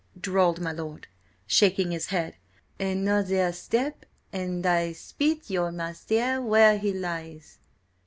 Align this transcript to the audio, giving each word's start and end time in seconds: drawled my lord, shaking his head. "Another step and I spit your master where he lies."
drawled 0.19 0.59
my 0.59 0.71
lord, 0.71 1.05
shaking 1.45 1.91
his 1.91 2.07
head. 2.07 2.35
"Another 2.79 3.51
step 3.51 4.03
and 4.33 4.65
I 4.65 4.93
spit 4.93 5.47
your 5.51 5.71
master 5.71 6.41
where 6.41 6.79
he 6.79 6.91
lies." 6.91 7.59